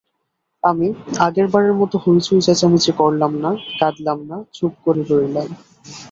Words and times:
আমি 0.63 0.87
আগেরবারের 1.19 1.73
মত 1.73 1.91
হৈচৈ 2.03 2.39
চেঁচামেচি 2.41 2.91
করলাম 2.97 3.31
না, 3.43 3.51
কাঁদলাম 3.79 4.19
না, 4.29 4.37
চুপ 4.53 4.73
করে 4.85 5.01
রইলাম। 5.09 5.47